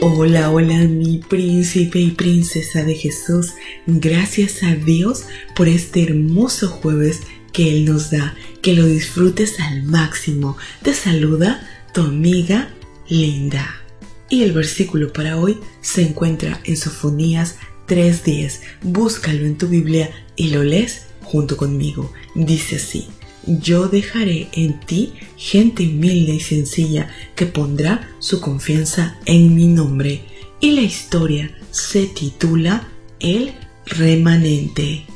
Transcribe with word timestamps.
Hola, 0.00 0.50
hola 0.50 0.76
mi 0.78 1.18
príncipe 1.18 2.00
y 2.00 2.10
princesa 2.10 2.84
de 2.84 2.94
Jesús. 2.94 3.52
Gracias 3.86 4.62
a 4.62 4.74
Dios 4.74 5.24
por 5.54 5.68
este 5.68 6.02
hermoso 6.02 6.68
jueves 6.68 7.20
que 7.52 7.70
Él 7.70 7.84
nos 7.84 8.10
da. 8.10 8.34
Que 8.60 8.74
lo 8.74 8.86
disfrutes 8.86 9.60
al 9.60 9.84
máximo. 9.84 10.56
Te 10.82 10.94
saluda 10.94 11.66
tu 11.94 12.02
amiga 12.02 12.74
Linda. 13.08 13.82
Y 14.28 14.42
el 14.42 14.52
versículo 14.52 15.12
para 15.12 15.38
hoy 15.38 15.58
se 15.80 16.02
encuentra 16.02 16.60
en 16.64 16.76
Sofonías 16.76 17.56
3.10. 17.86 18.60
Búscalo 18.82 19.46
en 19.46 19.56
tu 19.56 19.68
Biblia 19.68 20.10
y 20.34 20.50
lo 20.50 20.64
lees 20.64 21.02
junto 21.22 21.56
conmigo. 21.56 22.12
Dice 22.34 22.76
así 22.76 23.08
yo 23.46 23.88
dejaré 23.88 24.48
en 24.52 24.80
ti 24.80 25.14
gente 25.36 25.86
humilde 25.86 26.34
y 26.34 26.40
sencilla 26.40 27.08
que 27.34 27.46
pondrá 27.46 28.10
su 28.18 28.40
confianza 28.40 29.18
en 29.26 29.54
mi 29.54 29.66
nombre. 29.66 30.22
Y 30.60 30.72
la 30.72 30.82
historia 30.82 31.50
se 31.70 32.06
titula 32.06 32.88
El 33.20 33.52
remanente. 33.86 35.06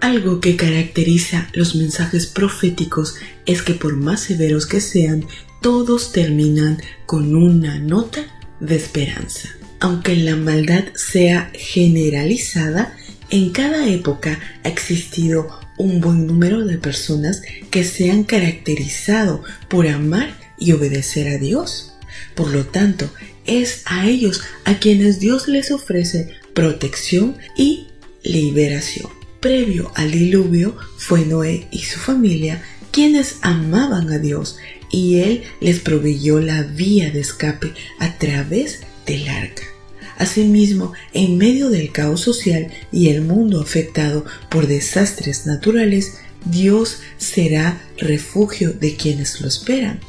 Algo 0.00 0.40
que 0.40 0.56
caracteriza 0.56 1.48
los 1.54 1.74
mensajes 1.74 2.26
proféticos 2.26 3.16
es 3.46 3.62
que 3.62 3.74
por 3.74 3.96
más 3.96 4.20
severos 4.20 4.66
que 4.66 4.80
sean, 4.80 5.26
todos 5.62 6.12
terminan 6.12 6.78
con 7.06 7.34
una 7.34 7.78
nota 7.78 8.20
de 8.60 8.76
esperanza. 8.76 9.48
Aunque 9.80 10.16
la 10.16 10.36
maldad 10.36 10.84
sea 10.94 11.50
generalizada, 11.54 12.96
en 13.30 13.50
cada 13.50 13.88
época 13.88 14.38
ha 14.62 14.68
existido 14.68 15.63
un 15.76 16.00
buen 16.00 16.26
número 16.26 16.64
de 16.64 16.78
personas 16.78 17.42
que 17.70 17.84
se 17.84 18.10
han 18.10 18.24
caracterizado 18.24 19.42
por 19.68 19.86
amar 19.88 20.38
y 20.58 20.72
obedecer 20.72 21.28
a 21.28 21.38
Dios. 21.38 21.94
Por 22.34 22.52
lo 22.52 22.66
tanto, 22.66 23.10
es 23.46 23.82
a 23.86 24.06
ellos 24.06 24.42
a 24.64 24.78
quienes 24.78 25.20
Dios 25.20 25.48
les 25.48 25.70
ofrece 25.70 26.30
protección 26.54 27.36
y 27.56 27.88
liberación. 28.22 29.10
Previo 29.40 29.92
al 29.94 30.10
diluvio 30.10 30.76
fue 30.96 31.26
Noé 31.26 31.68
y 31.70 31.80
su 31.80 31.98
familia 31.98 32.62
quienes 32.90 33.38
amaban 33.42 34.10
a 34.12 34.18
Dios 34.18 34.56
y 34.90 35.18
Él 35.18 35.42
les 35.60 35.80
proveyó 35.80 36.40
la 36.40 36.62
vía 36.62 37.10
de 37.10 37.20
escape 37.20 37.74
a 37.98 38.16
través 38.16 38.82
del 39.06 39.28
arca. 39.28 39.73
Asimismo, 40.18 40.92
en 41.12 41.38
medio 41.38 41.70
del 41.70 41.92
caos 41.92 42.20
social 42.20 42.68
y 42.92 43.08
el 43.08 43.22
mundo 43.22 43.60
afectado 43.60 44.24
por 44.48 44.66
desastres 44.66 45.46
naturales, 45.46 46.18
Dios 46.44 46.98
será 47.16 47.80
refugio 47.98 48.72
de 48.72 48.96
quienes 48.96 49.40
lo 49.40 49.48
esperan. 49.48 50.00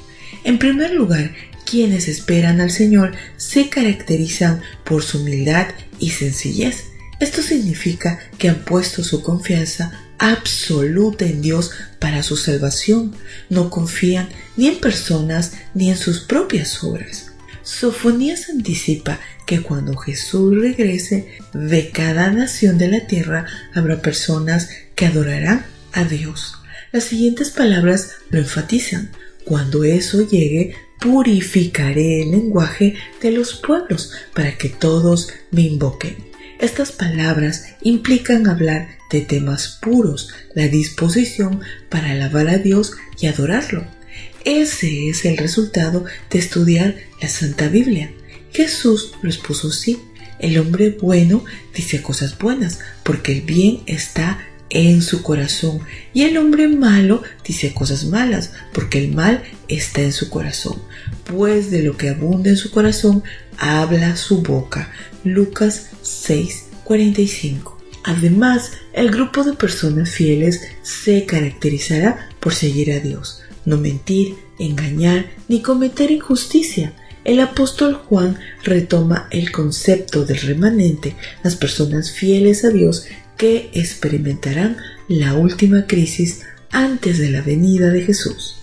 En 0.43 0.59
primer 0.59 0.93
lugar, 0.93 1.33
quienes 1.65 2.07
esperan 2.07 2.61
al 2.61 2.71
Señor 2.71 3.13
se 3.37 3.69
caracterizan 3.69 4.61
por 4.83 5.03
su 5.03 5.19
humildad 5.19 5.67
y 5.99 6.11
sencillez. 6.11 6.85
Esto 7.19 7.41
significa 7.41 8.19
que 8.37 8.49
han 8.49 8.63
puesto 8.63 9.03
su 9.03 9.21
confianza 9.21 9.91
absoluta 10.19 11.25
en 11.25 11.41
Dios 11.41 11.71
para 11.99 12.23
su 12.23 12.37
salvación. 12.37 13.15
No 13.49 13.69
confían 13.69 14.29
ni 14.55 14.67
en 14.67 14.79
personas 14.79 15.53
ni 15.73 15.89
en 15.89 15.97
sus 15.97 16.19
propias 16.19 16.83
obras. 16.83 17.31
Sofonías 17.65 18.49
anticipa 18.49 19.19
que 19.47 19.61
cuando 19.61 19.97
Jesús 19.97 20.55
regrese, 20.55 21.39
de 21.51 21.89
cada 21.89 22.31
nación 22.31 22.77
de 22.77 22.87
la 22.87 23.07
tierra 23.07 23.47
habrá 23.73 24.03
personas 24.03 24.69
que 24.93 25.07
adorarán 25.07 25.65
a 25.91 26.03
Dios. 26.03 26.59
Las 26.91 27.05
siguientes 27.05 27.49
palabras 27.49 28.11
lo 28.29 28.37
enfatizan. 28.37 29.09
Cuando 29.45 29.83
eso 29.83 30.27
llegue, 30.27 30.75
purificaré 31.01 32.21
el 32.21 32.31
lenguaje 32.31 32.97
de 33.19 33.31
los 33.31 33.55
pueblos 33.55 34.11
para 34.35 34.55
que 34.55 34.69
todos 34.69 35.29
me 35.49 35.61
invoquen. 35.61 36.17
Estas 36.59 36.91
palabras 36.91 37.65
implican 37.81 38.47
hablar 38.47 38.89
de 39.09 39.21
temas 39.21 39.79
puros, 39.81 40.29
la 40.53 40.67
disposición 40.67 41.61
para 41.89 42.11
alabar 42.11 42.47
a 42.47 42.59
Dios 42.59 42.93
y 43.19 43.25
adorarlo. 43.25 43.94
Ese 44.43 45.09
es 45.09 45.25
el 45.25 45.37
resultado 45.37 46.05
de 46.29 46.39
estudiar 46.39 46.95
la 47.21 47.27
Santa 47.27 47.67
Biblia. 47.67 48.11
Jesús 48.53 49.13
lo 49.21 49.29
expuso 49.29 49.69
así. 49.69 49.99
El 50.39 50.57
hombre 50.59 50.91
bueno 50.91 51.43
dice 51.73 52.01
cosas 52.01 52.37
buenas 52.37 52.79
porque 53.03 53.31
el 53.31 53.41
bien 53.41 53.81
está 53.85 54.39
en 54.69 55.01
su 55.01 55.21
corazón 55.21 55.79
y 56.13 56.23
el 56.23 56.37
hombre 56.37 56.67
malo 56.67 57.23
dice 57.45 57.73
cosas 57.73 58.05
malas 58.05 58.51
porque 58.73 58.97
el 58.97 59.13
mal 59.13 59.43
está 59.67 60.01
en 60.01 60.11
su 60.11 60.29
corazón. 60.29 60.81
Pues 61.23 61.71
de 61.71 61.83
lo 61.83 61.97
que 61.97 62.09
abunda 62.09 62.49
en 62.49 62.57
su 62.57 62.71
corazón 62.71 63.23
habla 63.57 64.15
su 64.15 64.41
boca. 64.41 64.91
Lucas 65.23 65.87
6:45. 66.03 67.74
Además, 68.05 68.71
el 68.93 69.11
grupo 69.11 69.43
de 69.43 69.53
personas 69.53 70.11
fieles 70.11 70.61
se 70.83 71.25
caracterizará 71.25 72.29
por 72.39 72.53
seguir 72.53 72.91
a 72.93 72.99
Dios 72.99 73.41
no 73.65 73.77
mentir, 73.77 74.35
engañar 74.59 75.25
ni 75.47 75.61
cometer 75.61 76.11
injusticia. 76.11 76.93
El 77.23 77.39
apóstol 77.39 77.95
Juan 77.95 78.37
retoma 78.63 79.27
el 79.31 79.51
concepto 79.51 80.25
del 80.25 80.39
remanente, 80.41 81.15
las 81.43 81.55
personas 81.55 82.11
fieles 82.11 82.63
a 82.63 82.69
Dios 82.69 83.07
que 83.35 83.71
experimentarán 83.73 84.77
la 85.07 85.33
última 85.33 85.87
crisis 85.87 86.41
antes 86.71 87.17
de 87.17 87.31
la 87.31 87.41
venida 87.41 87.89
de 87.89 88.03
Jesús. 88.03 88.57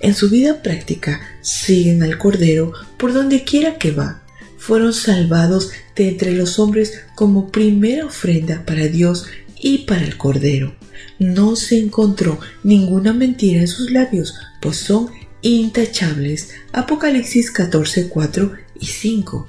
En 0.00 0.14
su 0.14 0.30
vida 0.30 0.62
práctica 0.62 1.20
siguen 1.42 2.02
al 2.02 2.16
Cordero 2.16 2.72
por 2.96 3.12
donde 3.12 3.44
quiera 3.44 3.76
que 3.76 3.90
va. 3.90 4.22
Fueron 4.66 4.92
salvados 4.92 5.70
de 5.94 6.08
entre 6.08 6.32
los 6.32 6.58
hombres 6.58 7.00
como 7.14 7.50
primera 7.50 8.06
ofrenda 8.06 8.64
para 8.66 8.88
Dios 8.88 9.26
y 9.60 9.78
para 9.86 10.02
el 10.02 10.16
Cordero 10.16 10.74
no 11.18 11.56
se 11.56 11.78
encontró 11.78 12.38
ninguna 12.62 13.12
mentira 13.12 13.60
en 13.60 13.68
sus 13.68 13.90
labios, 13.90 14.34
pues 14.60 14.76
son 14.76 15.10
intachables. 15.42 16.50
Apocalipsis 16.72 17.50
14, 17.50 18.08
4 18.08 18.52
y 18.80 18.86
5. 18.86 19.46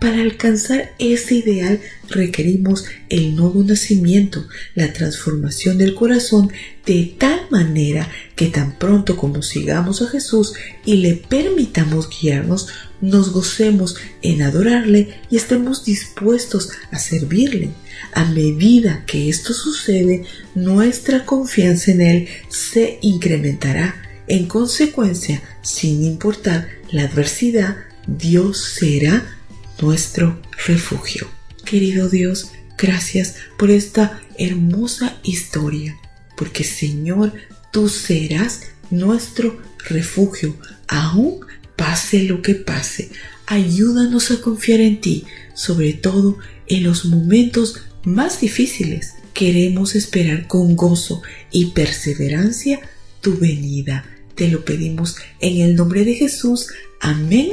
Para 0.00 0.22
alcanzar 0.22 0.94
ese 1.00 1.34
ideal 1.34 1.80
requerimos 2.08 2.84
el 3.08 3.34
nuevo 3.34 3.64
nacimiento, 3.64 4.46
la 4.76 4.92
transformación 4.92 5.76
del 5.76 5.96
corazón 5.96 6.52
de 6.86 7.16
tal 7.18 7.40
manera 7.50 8.08
que 8.36 8.46
tan 8.46 8.78
pronto 8.78 9.16
como 9.16 9.42
sigamos 9.42 10.00
a 10.00 10.08
Jesús 10.08 10.54
y 10.84 10.98
le 10.98 11.14
permitamos 11.14 12.08
guiarnos, 12.08 12.68
nos 13.00 13.32
gocemos 13.32 13.96
en 14.22 14.42
adorarle 14.42 15.14
y 15.30 15.36
estemos 15.36 15.84
dispuestos 15.84 16.70
a 16.92 17.00
servirle. 17.00 17.70
A 18.12 18.24
medida 18.24 19.04
que 19.04 19.28
esto 19.28 19.52
sucede, 19.52 20.24
nuestra 20.54 21.24
confianza 21.24 21.90
en 21.90 22.00
Él 22.02 22.28
se 22.48 22.98
incrementará. 23.02 23.96
En 24.28 24.46
consecuencia, 24.46 25.42
sin 25.62 26.04
importar 26.04 26.68
la 26.92 27.02
adversidad, 27.02 27.76
Dios 28.06 28.58
será 28.58 29.37
nuestro 29.80 30.40
refugio. 30.66 31.28
Querido 31.64 32.08
Dios, 32.08 32.50
gracias 32.76 33.36
por 33.58 33.70
esta 33.70 34.20
hermosa 34.38 35.18
historia, 35.22 35.96
porque 36.36 36.64
Señor, 36.64 37.32
tú 37.72 37.88
serás 37.88 38.62
nuestro 38.90 39.60
refugio, 39.88 40.56
aún 40.86 41.40
pase 41.76 42.22
lo 42.24 42.42
que 42.42 42.54
pase. 42.54 43.10
Ayúdanos 43.46 44.30
a 44.30 44.40
confiar 44.40 44.80
en 44.80 45.00
ti, 45.00 45.24
sobre 45.54 45.92
todo 45.92 46.38
en 46.66 46.82
los 46.82 47.04
momentos 47.04 47.82
más 48.04 48.40
difíciles. 48.40 49.14
Queremos 49.34 49.94
esperar 49.94 50.46
con 50.46 50.74
gozo 50.74 51.22
y 51.50 51.66
perseverancia 51.66 52.80
tu 53.20 53.36
venida. 53.38 54.04
Te 54.34 54.48
lo 54.48 54.64
pedimos 54.64 55.16
en 55.40 55.60
el 55.60 55.76
nombre 55.76 56.04
de 56.04 56.14
Jesús. 56.14 56.68
Amén 57.00 57.52